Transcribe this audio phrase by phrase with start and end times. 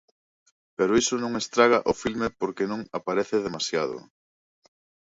[0.77, 3.97] Pero iso non estraga o filme porque non aparece demasiado.